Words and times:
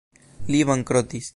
Li 0.55 0.63
bankrotis. 0.71 1.29